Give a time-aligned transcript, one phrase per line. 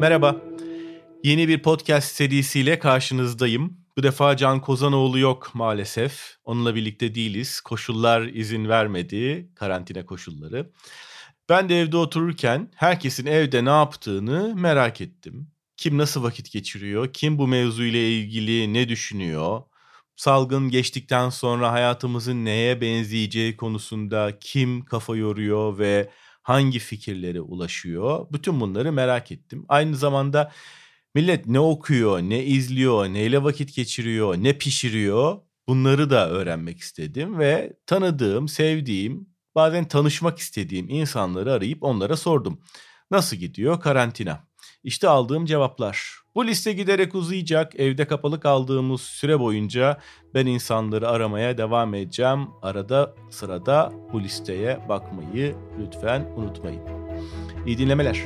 [0.00, 0.36] Merhaba.
[1.24, 3.76] Yeni bir podcast serisiyle karşınızdayım.
[3.96, 6.36] Bu defa Can Kozanoğlu yok maalesef.
[6.44, 7.60] Onunla birlikte değiliz.
[7.60, 10.70] Koşullar izin vermedi, karantina koşulları.
[11.48, 15.50] Ben de evde otururken herkesin evde ne yaptığını merak ettim.
[15.76, 19.62] Kim nasıl vakit geçiriyor, kim bu mevzuyla ilgili ne düşünüyor,
[20.16, 26.10] salgın geçtikten sonra hayatımızın neye benzeyeceği konusunda kim kafa yoruyor ve
[26.48, 28.26] hangi fikirlere ulaşıyor?
[28.32, 29.64] Bütün bunları merak ettim.
[29.68, 30.52] Aynı zamanda
[31.14, 35.38] millet ne okuyor, ne izliyor, neyle vakit geçiriyor, ne pişiriyor
[35.68, 42.60] bunları da öğrenmek istedim ve tanıdığım, sevdiğim, bazen tanışmak istediğim insanları arayıp onlara sordum.
[43.10, 44.48] Nasıl gidiyor karantina?
[44.84, 46.17] İşte aldığım cevaplar.
[46.38, 47.80] Bu liste giderek uzayacak.
[47.80, 49.98] Evde kapalı kaldığımız süre boyunca
[50.34, 52.46] ben insanları aramaya devam edeceğim.
[52.62, 56.82] Arada sırada bu listeye bakmayı lütfen unutmayın.
[57.66, 58.24] İyi dinlemeler.